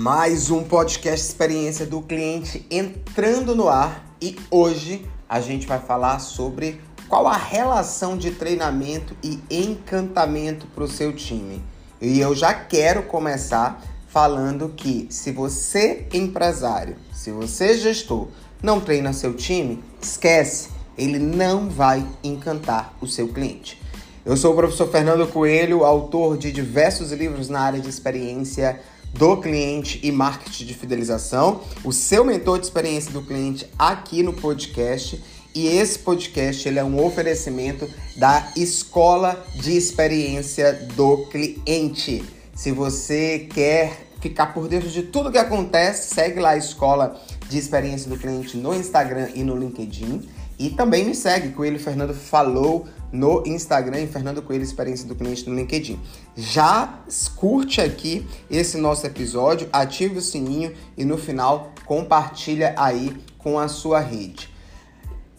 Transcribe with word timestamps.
Mais 0.00 0.48
um 0.48 0.62
podcast 0.62 1.26
experiência 1.26 1.84
do 1.84 2.00
cliente 2.00 2.64
entrando 2.70 3.52
no 3.52 3.68
ar 3.68 4.06
e 4.22 4.36
hoje 4.48 5.04
a 5.28 5.40
gente 5.40 5.66
vai 5.66 5.80
falar 5.80 6.20
sobre 6.20 6.80
qual 7.08 7.26
a 7.26 7.36
relação 7.36 8.16
de 8.16 8.30
treinamento 8.30 9.16
e 9.24 9.40
encantamento 9.50 10.68
para 10.68 10.84
o 10.84 10.88
seu 10.88 11.12
time. 11.12 11.60
E 12.00 12.20
eu 12.20 12.32
já 12.32 12.54
quero 12.54 13.02
começar 13.02 13.82
falando 14.06 14.68
que 14.68 15.08
se 15.10 15.32
você 15.32 16.06
empresário, 16.14 16.96
se 17.12 17.32
você 17.32 17.76
gestor 17.76 18.28
não 18.62 18.80
treina 18.80 19.12
seu 19.12 19.34
time, 19.34 19.82
esquece, 20.00 20.68
ele 20.96 21.18
não 21.18 21.68
vai 21.68 22.06
encantar 22.22 22.94
o 23.00 23.06
seu 23.08 23.26
cliente. 23.26 23.82
Eu 24.24 24.36
sou 24.36 24.52
o 24.52 24.56
professor 24.56 24.88
Fernando 24.88 25.26
Coelho, 25.26 25.84
autor 25.84 26.38
de 26.38 26.52
diversos 26.52 27.10
livros 27.10 27.48
na 27.48 27.62
área 27.62 27.80
de 27.80 27.88
experiência 27.88 28.78
do 29.14 29.36
cliente 29.36 30.00
e 30.02 30.12
marketing 30.12 30.66
de 30.66 30.74
fidelização, 30.74 31.62
o 31.84 31.92
seu 31.92 32.24
mentor 32.24 32.58
de 32.58 32.66
experiência 32.66 33.10
do 33.12 33.22
cliente 33.22 33.66
aqui 33.78 34.22
no 34.22 34.32
podcast. 34.32 35.22
E 35.54 35.66
esse 35.66 35.98
podcast 35.98 36.68
ele 36.68 36.78
é 36.78 36.84
um 36.84 37.04
oferecimento 37.04 37.88
da 38.16 38.52
Escola 38.56 39.44
de 39.56 39.76
Experiência 39.76 40.72
do 40.94 41.26
Cliente. 41.26 42.24
Se 42.54 42.70
você 42.70 43.48
quer 43.52 44.08
ficar 44.20 44.48
por 44.48 44.68
dentro 44.68 44.88
de 44.88 45.02
tudo 45.02 45.32
que 45.32 45.38
acontece, 45.38 46.14
segue 46.14 46.40
lá 46.40 46.50
a 46.50 46.56
Escola 46.56 47.20
de 47.48 47.58
Experiência 47.58 48.10
do 48.10 48.18
Cliente 48.18 48.56
no 48.56 48.74
Instagram 48.74 49.30
e 49.34 49.42
no 49.42 49.56
LinkedIn. 49.56 50.28
E 50.58 50.70
também 50.70 51.04
me 51.04 51.14
segue, 51.14 51.50
Coelho 51.50 51.78
Fernando 51.78 52.12
falou 52.12 52.86
no 53.12 53.42
Instagram, 53.46 54.00
em 54.00 54.06
Fernando 54.06 54.42
Coelho 54.42 54.62
Experiência 54.62 55.06
do 55.06 55.14
Cliente 55.14 55.48
no 55.48 55.56
LinkedIn. 55.56 55.98
Já 56.36 57.00
curte 57.36 57.80
aqui 57.80 58.26
esse 58.50 58.76
nosso 58.78 59.06
episódio, 59.06 59.68
ative 59.72 60.18
o 60.18 60.22
sininho 60.22 60.74
e 60.96 61.04
no 61.04 61.18
final 61.18 61.72
compartilha 61.84 62.74
aí 62.76 63.16
com 63.38 63.58
a 63.58 63.68
sua 63.68 64.00
rede. 64.00 64.48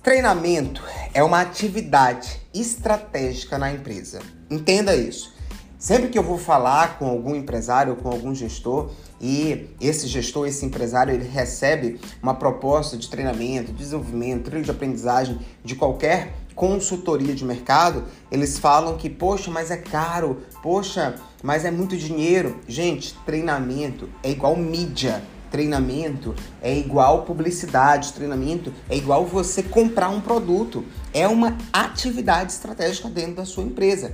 Treinamento 0.02 0.82
é 1.14 1.22
uma 1.24 1.42
atividade 1.42 2.40
estratégica 2.54 3.58
na 3.58 3.72
empresa. 3.72 4.20
Entenda 4.50 4.96
isso. 4.96 5.38
Sempre 5.78 6.10
que 6.10 6.20
eu 6.20 6.24
vou 6.24 6.38
falar 6.38 7.00
com 7.00 7.06
algum 7.06 7.34
empresário 7.34 7.94
ou 7.94 7.98
com 7.98 8.10
algum 8.10 8.36
gestor 8.36 8.92
e 9.22 9.70
esse 9.80 10.08
gestor, 10.08 10.46
esse 10.46 10.66
empresário, 10.66 11.14
ele 11.14 11.26
recebe 11.28 12.02
uma 12.22 12.34
proposta 12.34 12.98
de 12.98 13.10
treinamento, 13.10 13.72
desenvolvimento, 13.72 14.46
trilho 14.46 14.64
de 14.64 14.72
aprendizagem 14.72 15.40
de 15.64 15.76
qualquer 15.76 16.34
consultoria 16.60 17.34
de 17.34 17.46
mercado, 17.46 18.04
eles 18.30 18.60
falam 18.60 18.98
que, 18.98 19.10
poxa, 19.10 19.50
mas 19.50 19.72
é 19.72 19.78
caro, 19.78 20.42
poxa, 20.62 21.16
mas 21.42 21.64
é 21.64 21.72
muito 21.72 21.96
dinheiro. 21.96 22.60
Gente, 22.68 23.16
treinamento 23.26 24.10
é 24.22 24.30
igual 24.30 24.58
mídia. 24.58 25.24
Treinamento 25.50 26.36
é 26.62 26.78
igual 26.78 27.24
publicidade, 27.24 28.12
treinamento 28.12 28.74
é 28.90 28.98
igual 28.98 29.26
você 29.26 29.64
comprar 29.64 30.10
um 30.10 30.20
produto. 30.20 30.84
É 31.14 31.26
uma 31.30 31.58
atividade 31.72 32.52
estratégica 32.52 33.08
dentro 33.08 33.36
da 33.36 33.46
sua 33.46 33.64
empresa. 33.64 34.14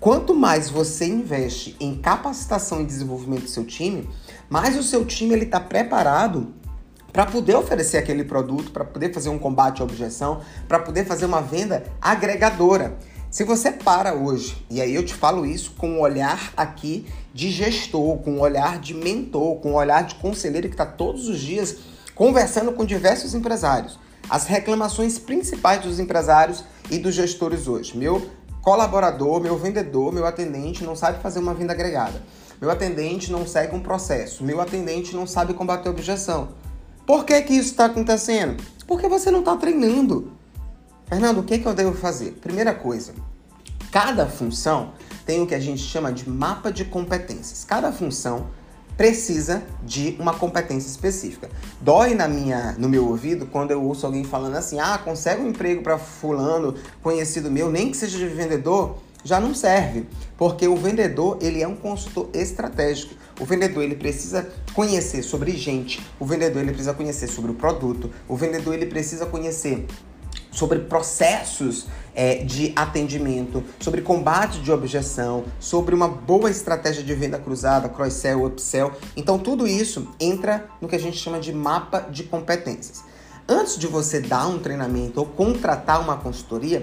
Quanto 0.00 0.34
mais 0.34 0.70
você 0.70 1.04
investe 1.04 1.76
em 1.78 1.96
capacitação 1.96 2.80
e 2.80 2.86
desenvolvimento 2.86 3.42
do 3.42 3.50
seu 3.50 3.64
time, 3.64 4.08
mais 4.48 4.74
o 4.78 4.82
seu 4.82 5.04
time 5.04 5.34
ele 5.34 5.44
está 5.44 5.60
preparado 5.60 6.54
para 7.14 7.26
poder 7.26 7.54
oferecer 7.54 7.96
aquele 7.96 8.24
produto, 8.24 8.72
para 8.72 8.84
poder 8.84 9.14
fazer 9.14 9.28
um 9.28 9.38
combate 9.38 9.80
à 9.80 9.84
objeção, 9.84 10.40
para 10.66 10.80
poder 10.80 11.06
fazer 11.06 11.26
uma 11.26 11.40
venda 11.40 11.84
agregadora. 12.02 12.98
Se 13.30 13.44
você 13.44 13.70
para 13.70 14.14
hoje, 14.14 14.66
e 14.68 14.80
aí 14.80 14.92
eu 14.92 15.04
te 15.04 15.14
falo 15.14 15.46
isso 15.46 15.74
com 15.78 15.90
um 15.90 16.00
olhar 16.00 16.52
aqui 16.56 17.06
de 17.32 17.52
gestor, 17.52 18.18
com 18.18 18.32
um 18.32 18.40
olhar 18.40 18.80
de 18.80 18.94
mentor, 18.94 19.60
com 19.60 19.70
um 19.70 19.74
olhar 19.76 20.02
de 20.02 20.16
conselheiro 20.16 20.66
que 20.66 20.74
está 20.74 20.84
todos 20.84 21.28
os 21.28 21.38
dias 21.38 21.76
conversando 22.16 22.72
com 22.72 22.84
diversos 22.84 23.32
empresários. 23.32 23.96
As 24.28 24.46
reclamações 24.46 25.16
principais 25.16 25.82
dos 25.82 26.00
empresários 26.00 26.64
e 26.90 26.98
dos 26.98 27.14
gestores 27.14 27.68
hoje. 27.68 27.96
Meu 27.96 28.28
colaborador, 28.60 29.40
meu 29.40 29.56
vendedor, 29.56 30.12
meu 30.12 30.26
atendente 30.26 30.82
não 30.82 30.96
sabe 30.96 31.22
fazer 31.22 31.38
uma 31.38 31.54
venda 31.54 31.72
agregada. 31.72 32.20
Meu 32.60 32.72
atendente 32.72 33.30
não 33.30 33.46
segue 33.46 33.72
um 33.72 33.80
processo. 33.80 34.42
Meu 34.42 34.60
atendente 34.60 35.14
não 35.14 35.28
sabe 35.28 35.54
combater 35.54 35.88
objeção. 35.88 36.63
Por 37.06 37.24
que, 37.24 37.40
que 37.42 37.52
isso 37.52 37.70
está 37.70 37.84
acontecendo? 37.84 38.62
Porque 38.86 39.06
você 39.08 39.30
não 39.30 39.40
está 39.40 39.56
treinando. 39.56 40.32
Fernando, 41.06 41.38
o 41.38 41.42
que, 41.42 41.58
que 41.58 41.66
eu 41.66 41.74
devo 41.74 41.94
fazer? 41.94 42.32
Primeira 42.40 42.74
coisa, 42.74 43.12
cada 43.92 44.26
função 44.26 44.92
tem 45.26 45.42
o 45.42 45.46
que 45.46 45.54
a 45.54 45.60
gente 45.60 45.82
chama 45.82 46.10
de 46.10 46.28
mapa 46.28 46.72
de 46.72 46.84
competências. 46.84 47.62
Cada 47.62 47.92
função 47.92 48.48
precisa 48.96 49.62
de 49.82 50.16
uma 50.18 50.32
competência 50.32 50.88
específica. 50.88 51.50
Dói 51.80 52.14
na 52.14 52.26
minha, 52.26 52.74
no 52.78 52.88
meu 52.88 53.06
ouvido 53.06 53.46
quando 53.46 53.70
eu 53.70 53.82
ouço 53.82 54.06
alguém 54.06 54.24
falando 54.24 54.56
assim: 54.56 54.80
"Ah, 54.80 54.96
consegue 54.96 55.42
um 55.42 55.48
emprego 55.48 55.82
para 55.82 55.98
fulano, 55.98 56.74
conhecido 57.02 57.50
meu, 57.50 57.70
nem 57.70 57.90
que 57.90 57.96
seja 57.96 58.16
de 58.16 58.28
vendedor" 58.28 58.98
já 59.24 59.40
não 59.40 59.54
serve, 59.54 60.06
porque 60.36 60.68
o 60.68 60.76
vendedor 60.76 61.38
ele 61.40 61.62
é 61.62 61.66
um 61.66 61.74
consultor 61.74 62.28
estratégico. 62.34 63.14
O 63.40 63.44
vendedor 63.44 63.82
ele 63.82 63.96
precisa 63.96 64.48
conhecer 64.74 65.22
sobre 65.22 65.52
gente, 65.56 66.00
o 66.20 66.24
vendedor 66.24 66.62
ele 66.62 66.70
precisa 66.70 66.94
conhecer 66.94 67.26
sobre 67.26 67.50
o 67.50 67.54
produto, 67.54 68.10
o 68.28 68.36
vendedor 68.36 68.74
ele 68.74 68.86
precisa 68.86 69.26
conhecer 69.26 69.86
sobre 70.54 70.78
processos 70.78 71.86
é, 72.14 72.36
de 72.36 72.72
atendimento, 72.76 73.62
sobre 73.80 74.00
combate 74.00 74.60
de 74.60 74.70
objeção, 74.70 75.44
sobre 75.58 75.94
uma 75.94 76.08
boa 76.08 76.48
estratégia 76.48 77.02
de 77.02 77.12
venda 77.14 77.38
cruzada, 77.38 77.88
cross-sell, 77.88 78.44
upsell. 78.44 78.92
Então, 79.16 79.38
tudo 79.38 79.66
isso 79.66 80.08
entra 80.20 80.68
no 80.80 80.88
que 80.88 80.94
a 80.94 81.00
gente 81.00 81.18
chama 81.18 81.40
de 81.40 81.52
mapa 81.52 82.00
de 82.00 82.22
competências. 82.22 83.02
Antes 83.48 83.76
de 83.76 83.86
você 83.86 84.20
dar 84.20 84.46
um 84.46 84.58
treinamento 84.58 85.20
ou 85.20 85.26
contratar 85.26 86.00
uma 86.00 86.16
consultoria, 86.16 86.82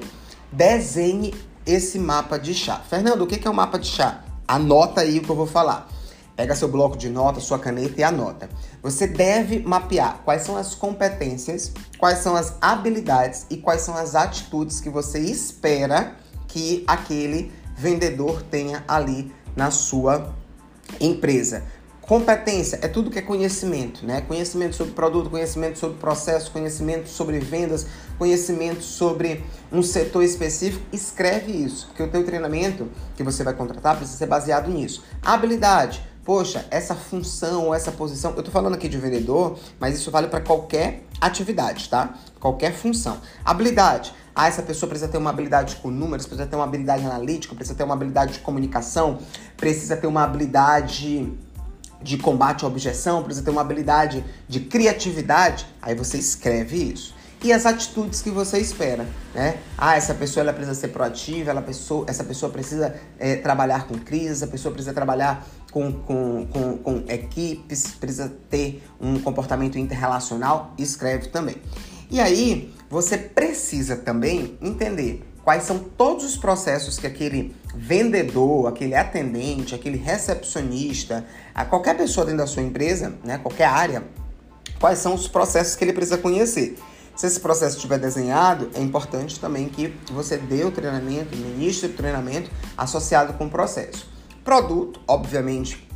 desenhe 0.51 1.33
esse 1.65 1.97
mapa 1.97 2.37
de 2.37 2.53
chá. 2.53 2.81
Fernando, 2.87 3.21
o 3.21 3.27
que 3.27 3.47
é 3.47 3.49
o 3.49 3.53
um 3.53 3.55
mapa 3.55 3.79
de 3.79 3.87
chá? 3.87 4.23
Anota 4.47 5.01
aí 5.01 5.19
o 5.19 5.23
que 5.23 5.29
eu 5.29 5.35
vou 5.35 5.47
falar. 5.47 5.87
Pega 6.35 6.55
seu 6.55 6.67
bloco 6.67 6.97
de 6.97 7.09
notas, 7.09 7.43
sua 7.43 7.59
caneta 7.59 7.99
e 7.99 8.03
anota. 8.03 8.49
Você 8.81 9.05
deve 9.07 9.59
mapear 9.59 10.21
quais 10.23 10.43
são 10.43 10.57
as 10.57 10.73
competências, 10.73 11.71
quais 11.97 12.19
são 12.19 12.35
as 12.35 12.55
habilidades 12.61 13.45
e 13.49 13.57
quais 13.57 13.81
são 13.81 13.95
as 13.95 14.15
atitudes 14.15 14.79
que 14.79 14.89
você 14.89 15.19
espera 15.19 16.15
que 16.47 16.83
aquele 16.87 17.51
vendedor 17.75 18.43
tenha 18.43 18.83
ali 18.87 19.33
na 19.55 19.71
sua 19.71 20.33
empresa. 20.99 21.63
Competência 22.01 22.77
é 22.81 22.89
tudo 22.89 23.09
que 23.09 23.19
é 23.19 23.21
conhecimento, 23.21 24.05
né? 24.05 24.19
Conhecimento 24.21 24.75
sobre 24.75 24.93
produto, 24.93 25.29
conhecimento 25.29 25.79
sobre 25.79 25.97
processo, 25.97 26.51
conhecimento 26.51 27.07
sobre 27.07 27.39
vendas, 27.39 27.87
conhecimento 28.17 28.81
sobre 28.81 29.45
um 29.71 29.81
setor 29.81 30.21
específico. 30.21 30.83
Escreve 30.91 31.53
isso, 31.53 31.87
porque 31.87 32.03
o 32.03 32.09
teu 32.09 32.25
treinamento 32.25 32.89
que 33.15 33.23
você 33.23 33.43
vai 33.45 33.53
contratar 33.53 33.95
precisa 33.95 34.17
ser 34.17 34.25
baseado 34.25 34.69
nisso. 34.69 35.03
Habilidade, 35.21 36.05
poxa, 36.23 36.65
essa 36.69 36.95
função 36.95 37.67
ou 37.67 37.75
essa 37.75 37.91
posição, 37.91 38.33
eu 38.35 38.43
tô 38.43 38.51
falando 38.51 38.73
aqui 38.73 38.87
de 38.87 38.97
vendedor, 38.97 39.57
mas 39.79 39.95
isso 39.95 40.11
vale 40.11 40.27
para 40.27 40.41
qualquer 40.41 41.03
atividade, 41.19 41.89
tá? 41.89 42.13
Qualquer 42.39 42.73
função. 42.73 43.17
Habilidade, 43.43 44.13
ah, 44.35 44.47
essa 44.47 44.61
pessoa 44.61 44.89
precisa 44.89 45.11
ter 45.11 45.17
uma 45.17 45.29
habilidade 45.29 45.75
com 45.77 45.89
números, 45.89 46.25
precisa 46.25 46.47
ter 46.47 46.55
uma 46.55 46.65
habilidade 46.65 47.05
analítica, 47.05 47.53
precisa 47.53 47.75
ter 47.75 47.83
uma 47.83 47.93
habilidade 47.93 48.33
de 48.33 48.39
comunicação, 48.39 49.19
precisa 49.57 49.97
ter 49.97 50.07
uma 50.07 50.23
habilidade 50.23 51.31
de 52.01 52.17
combate 52.17 52.63
à 52.63 52.67
objeção, 52.67 53.23
precisa 53.23 53.45
ter 53.45 53.51
uma 53.51 53.61
habilidade 53.61 54.23
de 54.47 54.61
criatividade, 54.61 55.67
aí 55.81 55.93
você 55.93 56.17
escreve 56.17 56.91
isso. 56.93 57.13
E 57.43 57.51
as 57.51 57.65
atitudes 57.65 58.21
que 58.21 58.29
você 58.29 58.59
espera, 58.59 59.07
né? 59.33 59.57
Ah, 59.75 59.95
essa 59.95 60.13
pessoa 60.13 60.43
ela 60.43 60.53
precisa 60.53 60.79
ser 60.79 60.89
proativa, 60.89 61.49
ela 61.49 61.61
pessoa, 61.61 62.05
essa 62.07 62.23
pessoa 62.23 62.51
precisa 62.51 62.95
é, 63.17 63.35
trabalhar 63.35 63.87
com 63.87 63.95
crises, 63.97 64.43
essa 64.43 64.47
pessoa 64.47 64.71
precisa 64.71 64.93
trabalhar 64.93 65.47
com, 65.71 65.91
com, 65.91 66.45
com, 66.45 66.77
com 66.77 67.03
equipes, 67.07 67.95
precisa 67.99 68.31
ter 68.47 68.83
um 68.99 69.19
comportamento 69.19 69.79
interrelacional, 69.79 70.75
escreve 70.77 71.29
também. 71.29 71.55
E 72.11 72.19
aí, 72.19 72.71
você 72.87 73.17
precisa 73.17 73.95
também 73.95 74.55
entender 74.61 75.25
quais 75.43 75.63
são 75.63 75.79
todos 75.79 76.23
os 76.23 76.37
processos 76.37 76.99
que 76.99 77.07
aquele 77.07 77.55
vendedor, 77.73 78.67
aquele 78.67 78.93
atendente, 78.93 79.73
aquele 79.73 79.97
recepcionista, 79.97 81.25
a 81.55 81.65
qualquer 81.65 81.97
pessoa 81.97 82.25
dentro 82.25 82.39
da 82.39 82.47
sua 82.47 82.61
empresa, 82.61 83.15
né, 83.23 83.39
qualquer 83.39 83.65
área, 83.65 84.03
quais 84.79 84.99
são 84.99 85.15
os 85.15 85.27
processos 85.27 85.75
que 85.75 85.83
ele 85.83 85.93
precisa 85.93 86.19
conhecer. 86.19 86.77
Se 87.15 87.27
esse 87.27 87.39
processo 87.39 87.75
estiver 87.75 87.99
desenhado, 87.99 88.69
é 88.73 88.81
importante 88.81 89.39
também 89.39 89.69
que 89.69 89.93
você 90.11 90.37
dê 90.37 90.63
o 90.63 90.71
treinamento, 90.71 91.35
ministre 91.35 91.89
o 91.89 91.93
treinamento 91.93 92.49
associado 92.77 93.33
com 93.33 93.45
o 93.45 93.49
processo. 93.49 94.09
Produto, 94.43 94.99
obviamente, 95.07 95.87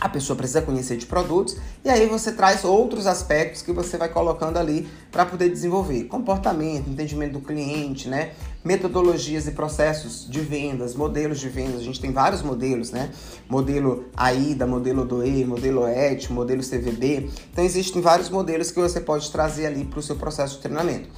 a 0.00 0.08
pessoa 0.08 0.36
precisa 0.36 0.62
conhecer 0.62 0.96
de 0.96 1.06
produtos 1.06 1.56
e 1.84 1.88
aí 1.88 2.06
você 2.06 2.30
traz 2.30 2.64
outros 2.64 3.06
aspectos 3.06 3.62
que 3.62 3.72
você 3.72 3.96
vai 3.96 4.08
colocando 4.08 4.56
ali 4.56 4.88
para 5.10 5.24
poder 5.24 5.48
desenvolver 5.48 6.04
comportamento, 6.04 6.88
entendimento 6.88 7.32
do 7.32 7.40
cliente, 7.40 8.08
né? 8.08 8.32
Metodologias 8.62 9.48
e 9.48 9.52
processos 9.52 10.28
de 10.28 10.40
vendas, 10.40 10.94
modelos 10.94 11.40
de 11.40 11.48
vendas. 11.48 11.80
A 11.80 11.84
gente 11.84 12.00
tem 12.00 12.12
vários 12.12 12.42
modelos, 12.42 12.90
né? 12.92 13.10
Modelo 13.48 14.04
AIDA, 14.16 14.66
modelo 14.66 15.04
DOE, 15.04 15.44
modelo 15.44 15.86
ET, 15.86 16.28
modelo 16.30 16.62
CVB. 16.62 17.30
Então 17.50 17.64
existem 17.64 18.00
vários 18.00 18.28
modelos 18.28 18.70
que 18.70 18.78
você 18.78 19.00
pode 19.00 19.30
trazer 19.32 19.66
ali 19.66 19.84
para 19.84 19.98
o 19.98 20.02
seu 20.02 20.16
processo 20.16 20.56
de 20.56 20.62
treinamento. 20.62 21.08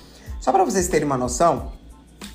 Só 0.40 0.52
para 0.52 0.64
vocês 0.64 0.88
terem 0.88 1.04
uma 1.04 1.18
noção, 1.18 1.72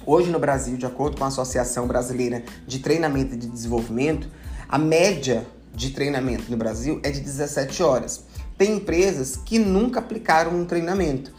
hoje 0.05 0.29
no 0.29 0.37
Brasil, 0.37 0.77
de 0.77 0.85
acordo 0.85 1.17
com 1.17 1.23
a 1.23 1.27
Associação 1.27 1.87
Brasileira 1.87 2.43
de 2.67 2.79
Treinamento 2.79 3.33
e 3.33 3.37
de 3.37 3.47
Desenvolvimento, 3.47 4.29
a 4.69 4.77
média 4.77 5.47
de 5.75 5.91
treinamento 5.91 6.49
no 6.49 6.57
Brasil 6.57 6.99
é 7.03 7.11
de 7.11 7.19
17 7.19 7.83
horas. 7.83 8.23
Tem 8.57 8.77
empresas 8.77 9.35
que 9.35 9.59
nunca 9.59 9.99
aplicaram 9.99 10.57
um 10.57 10.65
treinamento. 10.65 11.33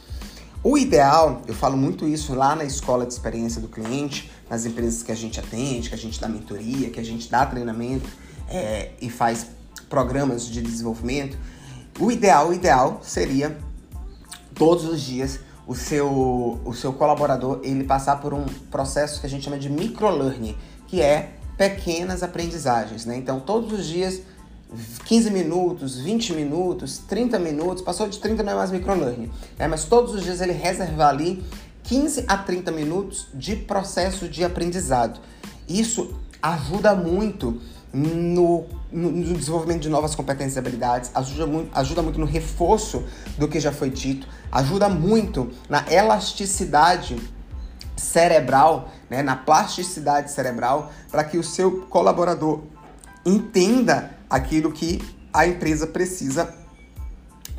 O 0.62 0.76
ideal, 0.76 1.42
eu 1.46 1.54
falo 1.54 1.76
muito 1.76 2.06
isso 2.06 2.34
lá 2.34 2.54
na 2.54 2.64
escola 2.64 3.06
de 3.06 3.12
experiência 3.12 3.60
do 3.60 3.68
cliente, 3.68 4.30
nas 4.50 4.66
empresas 4.66 5.02
que 5.02 5.12
a 5.12 5.14
gente 5.14 5.38
atende, 5.38 5.88
que 5.88 5.94
a 5.94 5.98
gente 5.98 6.20
dá 6.20 6.28
mentoria, 6.28 6.90
que 6.90 7.00
a 7.00 7.04
gente 7.04 7.30
dá 7.30 7.46
treinamento 7.46 8.08
é, 8.48 8.90
e 9.00 9.08
faz 9.08 9.46
programas 9.88 10.46
de 10.46 10.60
desenvolvimento. 10.60 11.38
O 11.98 12.10
ideal, 12.10 12.48
o 12.48 12.52
ideal 12.52 13.00
seria 13.02 13.56
todos 14.54 14.84
os 14.84 15.00
dias 15.00 15.40
o 15.66 15.74
seu, 15.74 16.60
o 16.64 16.72
seu 16.72 16.92
colaborador 16.92 17.60
ele 17.64 17.84
passar 17.84 18.20
por 18.20 18.32
um 18.32 18.44
processo 18.70 19.20
que 19.20 19.26
a 19.26 19.30
gente 19.30 19.44
chama 19.44 19.58
de 19.58 19.68
microlearning, 19.68 20.56
que 20.86 21.02
é 21.02 21.35
pequenas 21.56 22.22
aprendizagens, 22.22 23.06
né? 23.06 23.16
Então, 23.16 23.40
todos 23.40 23.72
os 23.72 23.86
dias, 23.86 24.20
15 25.04 25.30
minutos, 25.30 25.98
20 25.98 26.32
minutos, 26.34 26.98
30 26.98 27.38
minutos, 27.38 27.82
passou 27.82 28.08
de 28.08 28.18
30 28.18 28.42
não 28.42 28.52
é 28.52 28.56
mais 28.56 28.70
microlearning, 28.70 29.30
né? 29.58 29.66
Mas 29.66 29.84
todos 29.84 30.14
os 30.14 30.22
dias 30.22 30.40
ele 30.40 30.52
reservar 30.52 31.08
ali 31.08 31.42
15 31.84 32.24
a 32.26 32.36
30 32.36 32.70
minutos 32.72 33.28
de 33.32 33.56
processo 33.56 34.28
de 34.28 34.44
aprendizado. 34.44 35.20
Isso 35.68 36.14
ajuda 36.42 36.94
muito 36.94 37.60
no, 37.92 38.66
no, 38.92 39.10
no, 39.10 39.34
desenvolvimento 39.34 39.82
de 39.82 39.88
novas 39.88 40.14
competências 40.14 40.56
e 40.56 40.58
habilidades, 40.58 41.10
ajuda 41.14 41.46
muito, 41.46 41.78
ajuda 41.78 42.02
muito 42.02 42.20
no 42.20 42.26
reforço 42.26 43.04
do 43.38 43.48
que 43.48 43.58
já 43.58 43.72
foi 43.72 43.88
dito, 43.88 44.28
ajuda 44.52 44.88
muito 44.88 45.50
na 45.68 45.84
elasticidade 45.90 47.16
cerebral, 47.96 48.90
né, 49.08 49.22
na 49.22 49.36
plasticidade 49.36 50.30
cerebral, 50.30 50.92
para 51.10 51.24
que 51.24 51.38
o 51.38 51.42
seu 51.42 51.82
colaborador 51.86 52.62
entenda 53.24 54.10
aquilo 54.28 54.70
que 54.70 55.02
a 55.32 55.46
empresa 55.46 55.86
precisa 55.86 56.54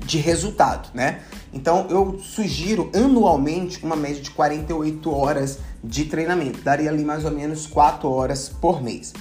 de 0.05 0.19
resultado, 0.19 0.89
né? 0.93 1.21
Então 1.51 1.87
eu 1.89 2.19
sugiro 2.19 2.91
anualmente 2.93 3.83
uma 3.83 3.95
média 3.95 4.21
de 4.21 4.31
48 4.31 5.11
horas 5.11 5.59
de 5.83 6.05
treinamento, 6.05 6.61
daria 6.61 6.89
ali 6.89 7.03
mais 7.03 7.25
ou 7.25 7.31
menos 7.31 7.65
4 7.65 8.09
horas 8.09 8.47
por 8.49 8.81
mês. 8.81 9.13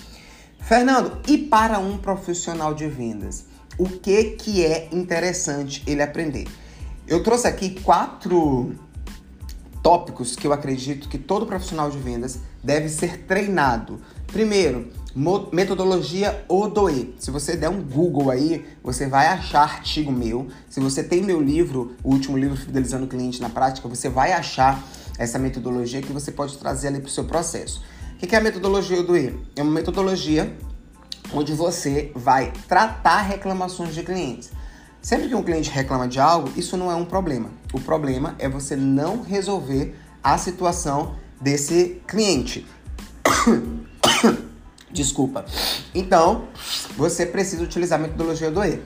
Fernando, 0.61 1.19
e 1.29 1.39
para 1.39 1.79
um 1.79 1.97
profissional 1.97 2.75
de 2.75 2.89
vendas, 2.89 3.45
o 3.79 3.89
que 3.89 4.25
que 4.33 4.65
é 4.65 4.89
interessante 4.93 5.83
ele 5.87 6.03
aprender? 6.03 6.47
Eu 7.07 7.23
trouxe 7.23 7.47
aqui 7.47 7.81
quatro 7.81 8.75
tópicos 9.87 10.35
que 10.35 10.45
eu 10.49 10.53
acredito 10.53 11.09
que 11.09 11.17
todo 11.17 11.47
profissional 11.47 11.89
de 11.89 11.97
vendas 11.97 12.41
deve 12.61 12.89
ser 12.89 13.19
treinado. 13.19 14.01
Primeiro, 14.27 14.91
metodologia 15.53 16.45
ODOE. 16.49 17.15
Se 17.21 17.31
você 17.31 17.57
der 17.57 17.69
um 17.69 17.81
Google 17.85 18.33
aí, 18.33 18.67
você 18.83 19.07
vai 19.07 19.29
achar 19.29 19.63
artigo 19.63 20.11
meu. 20.11 20.49
Se 20.69 20.81
você 20.81 21.05
tem 21.05 21.23
meu 21.23 21.41
livro, 21.41 21.95
o 22.03 22.11
último 22.11 22.37
livro 22.37 22.57
Fidelizando 22.57 23.05
o 23.05 23.09
Cliente 23.09 23.41
na 23.41 23.49
Prática, 23.49 23.89
você 23.89 24.09
vai 24.09 24.33
achar 24.33 24.83
essa 25.19 25.39
metodologia 25.39 26.03
que 26.03 26.13
você 26.13 26.33
pode 26.33 26.59
trazer 26.59 26.89
ali 26.89 26.99
para 26.99 27.07
o 27.07 27.13
seu 27.13 27.23
processo. 27.23 27.81
O 28.15 28.17
que 28.17 28.35
é 28.35 28.39
a 28.39 28.43
metodologia 28.43 28.99
ODOE? 28.99 29.39
É 29.55 29.63
uma 29.63 29.71
metodologia 29.71 30.53
onde 31.33 31.53
você 31.53 32.11
vai 32.13 32.53
tratar 32.67 33.21
reclamações 33.21 33.95
de 33.95 34.03
clientes. 34.03 34.51
Sempre 35.07 35.29
que 35.29 35.37
um 35.37 35.43
cliente 35.45 35.71
reclama 35.71 36.09
de 36.09 36.19
algo, 36.19 36.51
isso 36.57 36.77
não 36.77 36.91
é 36.91 36.95
um 36.97 37.05
problema. 37.05 37.49
O 37.73 37.81
problema 37.81 38.35
é 38.41 38.49
você 38.49 38.75
não 38.75 39.23
resolver 39.23 39.97
a 40.21 40.37
situação 40.37 41.15
desse 41.41 42.03
cliente. 42.09 42.67
Desculpa. 44.91 45.45
Então, 45.95 46.49
você 46.97 47.25
precisa 47.25 47.63
utilizar 47.63 48.01
a 48.01 48.03
metodologia 48.03 48.51
do 48.51 48.65
E, 48.65 48.83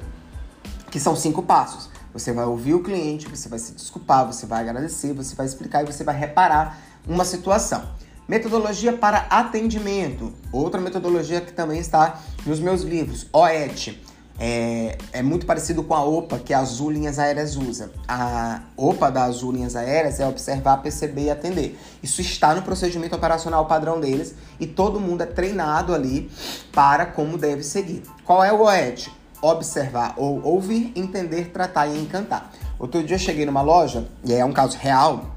que 0.90 1.00
são 1.00 1.16
cinco 1.16 1.42
passos. 1.42 1.88
Você 2.12 2.34
vai 2.34 2.44
ouvir 2.44 2.74
o 2.74 2.82
cliente, 2.82 3.26
você 3.26 3.48
vai 3.48 3.58
se 3.58 3.72
desculpar, 3.72 4.26
você 4.26 4.44
vai 4.44 4.60
agradecer, 4.60 5.14
você 5.14 5.34
vai 5.34 5.46
explicar 5.46 5.84
e 5.84 5.86
você 5.86 6.04
vai 6.04 6.14
reparar 6.14 6.82
uma 7.08 7.24
situação. 7.24 7.82
Metodologia 8.28 8.92
para 8.92 9.20
atendimento, 9.30 10.34
outra 10.52 10.82
metodologia 10.82 11.40
que 11.40 11.54
também 11.54 11.80
está 11.80 12.20
nos 12.44 12.60
meus 12.60 12.82
livros, 12.82 13.26
OET 13.32 14.09
é, 14.38 14.96
é, 15.12 15.22
muito 15.22 15.44
parecido 15.44 15.82
com 15.82 15.94
a 15.94 16.02
OPA 16.02 16.38
que 16.38 16.54
a 16.54 16.60
Azul 16.60 16.90
Linhas 16.90 17.18
Aéreas 17.18 17.56
usa. 17.56 17.90
A 18.08 18.62
OPA 18.76 19.10
da 19.10 19.24
Azul 19.24 19.52
Linhas 19.52 19.76
Aéreas 19.76 20.18
é 20.18 20.26
observar, 20.26 20.78
perceber 20.78 21.24
e 21.24 21.30
atender. 21.30 21.78
Isso 22.02 22.22
está 22.22 22.54
no 22.54 22.62
procedimento 22.62 23.14
operacional 23.14 23.66
padrão 23.66 24.00
deles 24.00 24.34
e 24.58 24.66
todo 24.66 24.98
mundo 24.98 25.22
é 25.22 25.26
treinado 25.26 25.94
ali 25.94 26.30
para 26.72 27.04
como 27.04 27.36
deve 27.36 27.62
seguir. 27.62 28.02
Qual 28.24 28.42
é 28.42 28.52
o 28.52 28.62
OET? 28.62 29.12
Observar 29.42 30.14
ou 30.16 30.42
ouvir, 30.42 30.92
entender, 30.96 31.50
tratar 31.50 31.86
e 31.86 31.98
encantar. 31.98 32.50
Outro 32.78 33.02
dia 33.02 33.16
eu 33.16 33.20
cheguei 33.20 33.44
numa 33.44 33.62
loja, 33.62 34.08
e 34.24 34.32
é 34.32 34.44
um 34.44 34.52
caso 34.52 34.76
real, 34.78 35.34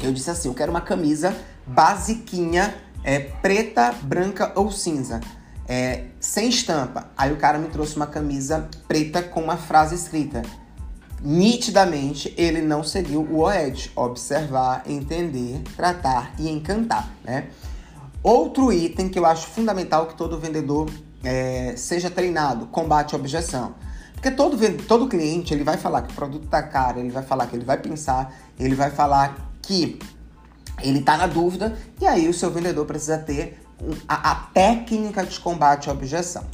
eu 0.00 0.12
disse 0.12 0.30
assim: 0.30 0.48
eu 0.48 0.54
quero 0.54 0.70
uma 0.70 0.80
camisa 0.80 1.36
basiquinha, 1.66 2.74
é, 3.02 3.18
preta, 3.18 3.92
branca 4.02 4.52
ou 4.54 4.70
cinza 4.70 5.20
é, 5.68 6.04
sem 6.20 6.48
estampa. 6.48 7.10
Aí 7.16 7.32
o 7.32 7.36
cara 7.36 7.58
me 7.58 7.68
trouxe 7.68 7.96
uma 7.96 8.06
camisa 8.06 8.68
preta 8.86 9.22
com 9.22 9.40
uma 9.40 9.56
frase 9.56 9.94
escrita. 9.94 10.42
Nitidamente 11.20 12.34
ele 12.36 12.60
não 12.60 12.84
seguiu 12.84 13.22
o 13.22 13.40
OED, 13.40 13.92
observar, 13.96 14.82
entender, 14.86 15.62
tratar 15.74 16.34
e 16.38 16.50
encantar, 16.50 17.08
né? 17.24 17.48
Outro 18.22 18.72
item 18.72 19.08
que 19.08 19.18
eu 19.18 19.26
acho 19.26 19.46
fundamental 19.48 20.06
que 20.06 20.16
todo 20.16 20.38
vendedor 20.38 20.88
é, 21.22 21.74
seja 21.76 22.10
treinado, 22.10 22.66
combate 22.66 23.14
à 23.14 23.18
objeção. 23.18 23.74
Porque 24.12 24.30
todo, 24.30 24.56
todo 24.84 25.08
cliente 25.08 25.52
ele 25.52 25.64
vai 25.64 25.76
falar 25.76 26.02
que 26.02 26.12
o 26.12 26.14
produto 26.14 26.46
tá 26.46 26.62
caro, 26.62 27.00
ele 27.00 27.10
vai 27.10 27.22
falar 27.22 27.46
que 27.46 27.56
ele 27.56 27.64
vai 27.64 27.78
pensar, 27.78 28.34
ele 28.58 28.74
vai 28.74 28.90
falar 28.90 29.36
que 29.60 29.98
ele 30.82 31.02
tá 31.02 31.16
na 31.16 31.26
dúvida, 31.26 31.76
e 32.00 32.06
aí 32.06 32.28
o 32.28 32.34
seu 32.34 32.50
vendedor 32.50 32.86
precisa 32.86 33.18
ter 33.18 33.63
a, 34.08 34.32
a 34.32 34.34
técnica 34.34 35.24
de 35.24 35.38
combate 35.40 35.88
à 35.88 35.92
objeção. 35.92 36.44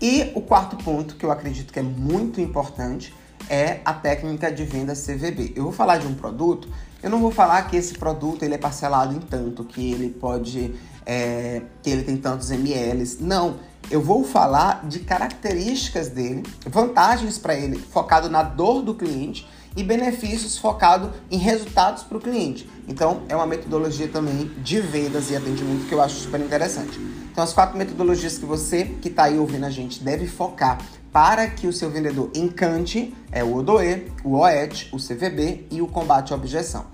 E 0.00 0.32
o 0.34 0.40
quarto 0.40 0.76
ponto, 0.76 1.16
que 1.16 1.24
eu 1.24 1.30
acredito 1.30 1.72
que 1.72 1.78
é 1.78 1.82
muito 1.82 2.40
importante, 2.40 3.14
é 3.48 3.80
a 3.84 3.92
técnica 3.92 4.50
de 4.50 4.64
venda 4.64 4.94
CVB. 4.94 5.52
Eu 5.56 5.64
vou 5.64 5.72
falar 5.72 5.98
de 5.98 6.06
um 6.06 6.14
produto, 6.14 6.68
eu 7.02 7.10
não 7.10 7.20
vou 7.20 7.30
falar 7.30 7.62
que 7.62 7.76
esse 7.76 7.94
produto 7.94 8.42
ele 8.42 8.54
é 8.54 8.58
parcelado 8.58 9.14
em 9.14 9.20
tanto, 9.20 9.64
que 9.64 9.92
ele 9.92 10.10
pode, 10.10 10.74
é, 11.04 11.62
que 11.82 11.90
ele 11.90 12.02
tem 12.02 12.16
tantos 12.16 12.50
ml. 12.50 13.16
Não, 13.20 13.56
eu 13.90 14.00
vou 14.00 14.24
falar 14.24 14.86
de 14.88 15.00
características 15.00 16.08
dele, 16.08 16.42
vantagens 16.66 17.38
para 17.38 17.54
ele, 17.54 17.78
focado 17.78 18.28
na 18.28 18.42
dor 18.42 18.82
do 18.82 18.94
cliente 18.94 19.48
e 19.76 19.82
benefícios 19.82 20.58
focado 20.58 21.12
em 21.30 21.38
resultados 21.38 22.02
para 22.02 22.18
o 22.18 22.20
cliente. 22.20 22.68
Então, 22.88 23.22
é 23.28 23.36
uma 23.36 23.46
metodologia 23.46 24.08
também 24.08 24.50
de 24.62 24.80
vendas 24.80 25.30
e 25.30 25.36
atendimento 25.36 25.86
que 25.86 25.94
eu 25.94 26.02
acho 26.02 26.16
super 26.16 26.40
interessante. 26.40 26.98
Então, 27.30 27.44
as 27.44 27.52
quatro 27.52 27.78
metodologias 27.78 28.38
que 28.38 28.44
você 28.44 28.84
que 29.00 29.08
está 29.08 29.24
aí 29.24 29.38
ouvindo 29.38 29.64
a 29.64 29.70
gente 29.70 30.02
deve 30.02 30.26
focar 30.26 30.78
para 31.12 31.48
que 31.48 31.66
o 31.66 31.72
seu 31.72 31.90
vendedor 31.90 32.30
encante 32.34 33.14
é 33.32 33.42
o 33.42 33.56
ODOE, 33.56 34.12
o 34.24 34.38
OET, 34.38 34.88
o 34.92 34.96
CVB 34.96 35.66
e 35.70 35.82
o 35.82 35.86
combate 35.86 36.32
à 36.32 36.36
objeção. 36.36 36.86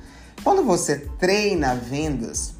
Quando 0.43 0.62
você 0.62 0.99
treina 1.19 1.75
vendas, 1.75 2.56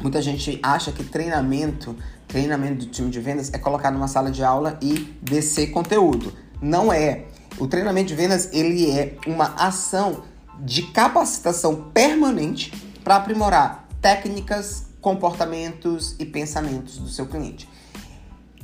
muita 0.00 0.20
gente 0.22 0.58
acha 0.62 0.92
que 0.92 1.04
treinamento, 1.04 1.96
treinamento 2.26 2.86
do 2.86 2.90
time 2.90 3.10
de 3.10 3.20
vendas 3.20 3.52
é 3.52 3.58
colocar 3.58 3.90
numa 3.90 4.08
sala 4.08 4.30
de 4.30 4.42
aula 4.42 4.78
e 4.82 5.16
descer 5.22 5.68
conteúdo. 5.68 6.32
Não 6.60 6.92
é. 6.92 7.26
O 7.58 7.66
treinamento 7.66 8.08
de 8.08 8.14
vendas 8.14 8.50
ele 8.52 8.90
é 8.90 9.16
uma 9.26 9.54
ação 9.54 10.22
de 10.60 10.82
capacitação 10.82 11.90
permanente 11.92 12.72
para 13.02 13.16
aprimorar 13.16 13.86
técnicas, 14.00 14.86
comportamentos 15.00 16.16
e 16.18 16.24
pensamentos 16.24 16.98
do 16.98 17.08
seu 17.08 17.26
cliente. 17.26 17.68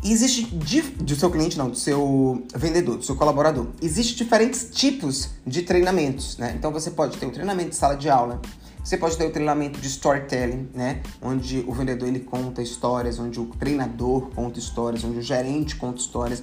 Existe 0.04 0.42
do 0.46 1.14
seu 1.14 1.30
cliente 1.30 1.56
não, 1.56 1.70
do 1.70 1.76
seu 1.76 2.44
vendedor, 2.56 2.96
do 2.96 3.04
seu 3.04 3.14
colaborador. 3.14 3.68
Existem 3.80 4.16
diferentes 4.16 4.68
tipos 4.72 5.30
de 5.46 5.62
treinamentos, 5.62 6.36
né? 6.38 6.54
Então 6.58 6.72
você 6.72 6.90
pode 6.90 7.16
ter 7.18 7.26
um 7.26 7.30
treinamento 7.30 7.70
de 7.70 7.76
sala 7.76 7.94
de 7.94 8.10
aula, 8.10 8.42
Você 8.82 8.96
pode 8.96 9.16
ter 9.16 9.24
o 9.24 9.30
treinamento 9.30 9.80
de 9.80 9.86
storytelling, 9.86 10.68
né? 10.74 11.02
Onde 11.20 11.64
o 11.68 11.72
vendedor 11.72 12.08
ele 12.08 12.18
conta 12.18 12.60
histórias, 12.60 13.18
onde 13.18 13.38
o 13.38 13.46
treinador 13.46 14.30
conta 14.34 14.58
histórias, 14.58 15.04
onde 15.04 15.18
o 15.18 15.22
gerente 15.22 15.76
conta 15.76 16.00
histórias. 16.00 16.42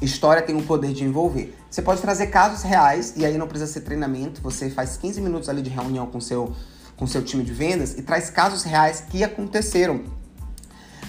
História 0.00 0.40
tem 0.40 0.56
o 0.56 0.62
poder 0.62 0.94
de 0.94 1.04
envolver. 1.04 1.54
Você 1.70 1.82
pode 1.82 2.00
trazer 2.00 2.28
casos 2.28 2.62
reais 2.62 3.12
e 3.16 3.26
aí 3.26 3.36
não 3.36 3.46
precisa 3.46 3.70
ser 3.70 3.82
treinamento. 3.82 4.40
Você 4.40 4.70
faz 4.70 4.96
15 4.96 5.20
minutos 5.20 5.48
ali 5.48 5.60
de 5.60 5.70
reunião 5.70 6.06
com 6.06 6.20
seu 6.20 6.54
com 6.96 7.06
seu 7.06 7.24
time 7.24 7.42
de 7.42 7.52
vendas 7.52 7.98
e 7.98 8.02
traz 8.02 8.30
casos 8.30 8.62
reais 8.62 9.00
que 9.00 9.24
aconteceram 9.24 10.04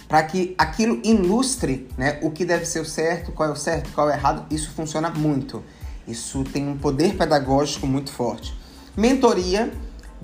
para 0.08 0.24
que 0.24 0.56
aquilo 0.58 1.00
ilustre 1.04 1.88
né, 1.98 2.20
o 2.22 2.32
que 2.32 2.46
deve 2.46 2.66
ser 2.66 2.80
o 2.80 2.86
certo, 2.86 3.32
qual 3.32 3.50
é 3.50 3.52
o 3.52 3.56
certo, 3.56 3.92
qual 3.94 4.10
é 4.10 4.14
o 4.14 4.16
errado. 4.16 4.46
Isso 4.54 4.72
funciona 4.72 5.10
muito. 5.10 5.64
Isso 6.08 6.44
tem 6.44 6.68
um 6.68 6.78
poder 6.78 7.16
pedagógico 7.16 7.88
muito 7.88 8.12
forte. 8.12 8.54
Mentoria, 8.96 9.72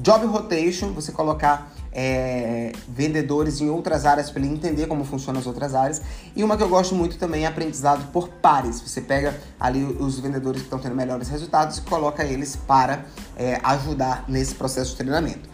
job 0.01 0.25
rotation, 0.25 0.91
você 0.93 1.11
colocar 1.11 1.71
é, 1.91 2.71
vendedores 2.87 3.59
em 3.59 3.69
outras 3.69 4.05
áreas 4.05 4.29
para 4.29 4.41
ele 4.41 4.53
entender 4.53 4.87
como 4.87 5.03
funcionam 5.03 5.39
as 5.39 5.47
outras 5.47 5.75
áreas. 5.75 6.01
E 6.35 6.43
uma 6.43 6.57
que 6.57 6.63
eu 6.63 6.69
gosto 6.69 6.95
muito 6.95 7.17
também 7.17 7.43
é 7.43 7.47
aprendizado 7.47 8.11
por 8.11 8.29
pares. 8.29 8.81
Você 8.81 9.01
pega 9.01 9.39
ali 9.59 9.83
os 9.83 10.19
vendedores 10.19 10.61
que 10.61 10.67
estão 10.67 10.79
tendo 10.79 10.95
melhores 10.95 11.27
resultados 11.29 11.77
e 11.77 11.81
coloca 11.81 12.23
eles 12.23 12.55
para 12.55 13.05
é, 13.37 13.59
ajudar 13.63 14.25
nesse 14.27 14.55
processo 14.55 14.91
de 14.91 14.97
treinamento. 14.97 15.49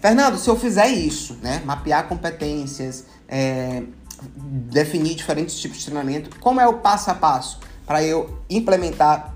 Fernando, 0.00 0.36
se 0.36 0.48
eu 0.48 0.56
fizer 0.56 0.88
isso, 0.88 1.38
né, 1.42 1.62
mapear 1.64 2.08
competências, 2.08 3.04
é, 3.28 3.84
definir 4.44 5.14
diferentes 5.14 5.54
tipos 5.60 5.78
de 5.78 5.84
treinamento, 5.84 6.38
como 6.40 6.60
é 6.60 6.66
o 6.66 6.74
passo 6.74 7.10
a 7.10 7.14
passo 7.14 7.60
para 7.86 8.02
eu 8.02 8.38
implementar 8.50 9.34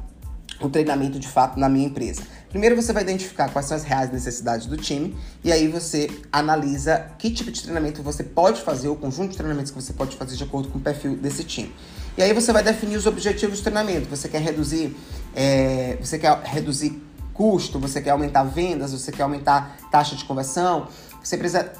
o 0.60 0.68
treinamento 0.68 1.18
de 1.18 1.28
fato 1.28 1.58
na 1.58 1.68
minha 1.68 1.86
empresa? 1.86 2.22
Primeiro 2.56 2.74
você 2.74 2.90
vai 2.90 3.02
identificar 3.02 3.50
quais 3.50 3.66
são 3.66 3.76
as 3.76 3.84
reais 3.84 4.10
necessidades 4.10 4.66
do 4.66 4.78
time 4.78 5.14
e 5.44 5.52
aí 5.52 5.68
você 5.68 6.08
analisa 6.32 7.06
que 7.18 7.30
tipo 7.30 7.50
de 7.50 7.60
treinamento 7.60 8.02
você 8.02 8.24
pode 8.24 8.62
fazer, 8.62 8.88
o 8.88 8.96
conjunto 8.96 9.32
de 9.32 9.36
treinamentos 9.36 9.70
que 9.70 9.78
você 9.78 9.92
pode 9.92 10.16
fazer 10.16 10.36
de 10.36 10.44
acordo 10.44 10.70
com 10.70 10.78
o 10.78 10.80
perfil 10.80 11.16
desse 11.16 11.44
time. 11.44 11.70
E 12.16 12.22
aí 12.22 12.32
você 12.32 12.54
vai 12.54 12.62
definir 12.62 12.96
os 12.96 13.04
objetivos 13.04 13.58
do 13.58 13.62
treinamento. 13.62 14.08
Você 14.08 14.26
quer 14.26 14.40
reduzir, 14.40 14.96
é, 15.34 15.98
você 16.00 16.18
quer 16.18 16.34
reduzir 16.44 16.98
custo, 17.34 17.78
você 17.78 18.00
quer 18.00 18.12
aumentar 18.12 18.44
vendas, 18.44 18.92
você 18.92 19.12
quer 19.12 19.24
aumentar 19.24 19.76
taxa 19.92 20.16
de 20.16 20.24
conversão. 20.24 20.88
Você 21.22 21.36
precisa 21.36 21.70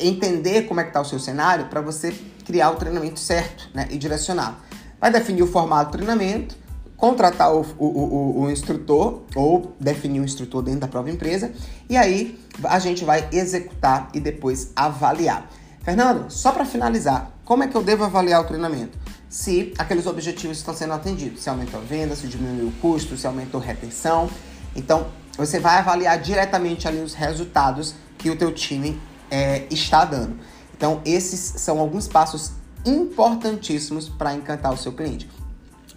entender 0.00 0.62
como 0.62 0.80
é 0.80 0.84
que 0.84 0.88
está 0.88 1.02
o 1.02 1.04
seu 1.04 1.18
cenário 1.18 1.66
para 1.66 1.82
você 1.82 2.10
criar 2.46 2.70
o 2.70 2.76
treinamento 2.76 3.20
certo 3.20 3.68
né, 3.74 3.86
e 3.90 3.98
direcionar. 3.98 4.58
Vai 4.98 5.12
definir 5.12 5.42
o 5.42 5.46
formato 5.46 5.90
do 5.90 5.98
treinamento, 5.98 6.56
contratar 7.02 7.52
o, 7.52 7.62
o, 7.80 7.86
o, 7.86 8.40
o, 8.42 8.50
instrutor 8.52 9.22
ou 9.34 9.74
definir 9.80 10.20
o 10.20 10.24
instrutor 10.24 10.62
dentro 10.62 10.82
da 10.82 10.86
própria 10.86 11.10
empresa 11.10 11.50
e 11.90 11.96
aí 11.96 12.38
a 12.62 12.78
gente 12.78 13.04
vai 13.04 13.28
executar 13.32 14.08
e 14.14 14.20
depois 14.20 14.70
avaliar. 14.76 15.50
Fernando, 15.82 16.30
só 16.30 16.52
para 16.52 16.64
finalizar, 16.64 17.32
como 17.44 17.64
é 17.64 17.66
que 17.66 17.74
eu 17.74 17.82
devo 17.82 18.04
avaliar 18.04 18.40
o 18.40 18.44
treinamento? 18.44 18.96
Se 19.28 19.74
aqueles 19.78 20.06
objetivos 20.06 20.58
estão 20.58 20.72
sendo 20.72 20.92
atendidos, 20.92 21.42
se 21.42 21.50
aumentou 21.50 21.80
a 21.80 21.82
venda, 21.82 22.14
se 22.14 22.28
diminuiu 22.28 22.68
o 22.68 22.72
custo, 22.80 23.16
se 23.16 23.26
aumentou 23.26 23.60
a 23.60 23.64
retenção. 23.64 24.30
Então, 24.76 25.08
você 25.36 25.58
vai 25.58 25.78
avaliar 25.78 26.20
diretamente 26.20 26.86
ali 26.86 27.00
os 27.00 27.14
resultados 27.14 27.96
que 28.16 28.30
o 28.30 28.36
teu 28.36 28.54
time 28.54 28.96
é, 29.28 29.66
está 29.72 30.04
dando. 30.04 30.38
Então, 30.76 31.00
esses 31.04 31.40
são 31.60 31.80
alguns 31.80 32.06
passos 32.06 32.52
importantíssimos 32.86 34.08
para 34.08 34.34
encantar 34.34 34.72
o 34.72 34.76
seu 34.76 34.92
cliente. 34.92 35.28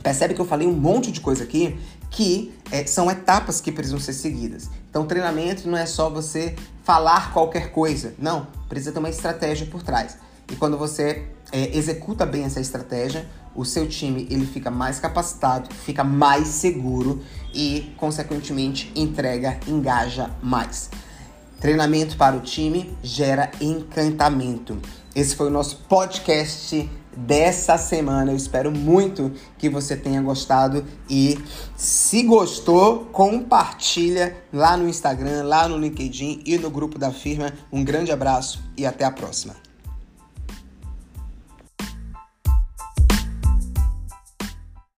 Percebe 0.06 0.36
que 0.36 0.40
eu 0.40 0.46
falei 0.46 0.68
um 0.68 0.72
monte 0.72 1.12
de 1.12 1.20
coisa 1.20 1.44
aqui 1.44 1.80
que 2.12 2.54
é, 2.72 2.86
são 2.86 3.10
etapas 3.10 3.60
que 3.60 3.72
precisam 3.72 4.00
ser 4.00 4.14
seguidas. 4.14 4.70
Então, 4.88 5.08
treinamento 5.08 5.68
não 5.68 5.76
é 5.76 5.88
só 5.88 6.12
você 6.12 6.56
falar 6.84 7.34
qualquer 7.34 7.72
coisa, 7.72 8.14
não, 8.20 8.46
precisa 8.70 8.92
ter 8.92 9.00
uma 9.00 9.10
estratégia 9.10 9.66
por 9.66 9.82
trás. 9.82 10.16
E 10.52 10.56
quando 10.56 10.78
você 10.78 11.26
é, 11.52 11.76
executa 11.76 12.24
bem 12.24 12.44
essa 12.44 12.62
estratégia, 12.62 13.28
o 13.56 13.66
seu 13.66 13.90
time 13.90 14.28
ele 14.30 14.46
fica 14.46 14.70
mais 14.70 15.00
capacitado, 15.00 15.74
fica 15.74 16.04
mais 16.04 16.50
seguro 16.50 17.24
e, 17.52 17.92
consequentemente, 17.98 18.92
entrega, 18.96 19.60
engaja 19.68 20.30
mais. 20.40 20.92
Treinamento 21.60 22.16
para 22.16 22.36
o 22.36 22.42
time 22.42 22.96
gera 23.02 23.50
encantamento. 23.60 24.80
Esse 25.16 25.34
foi 25.34 25.48
o 25.48 25.50
nosso 25.50 25.78
podcast 25.88 26.90
dessa 27.16 27.78
semana. 27.78 28.32
Eu 28.32 28.36
espero 28.36 28.70
muito 28.70 29.32
que 29.58 29.70
você 29.70 29.96
tenha 29.96 30.22
gostado 30.22 30.86
e 31.10 31.40
se 31.78 32.22
gostou, 32.24 33.06
compartilha 33.06 34.36
lá 34.52 34.76
no 34.76 34.90
Instagram, 34.90 35.44
lá 35.44 35.70
no 35.70 35.78
LinkedIn 35.78 36.44
e 36.46 36.58
no 36.58 36.70
grupo 36.70 37.00
da 37.00 37.12
firma. 37.12 37.54
Um 37.72 37.82
grande 37.82 38.12
abraço 38.12 38.62
e 38.76 38.86
até 38.86 39.06
a 39.06 39.12
próxima. 39.12 39.65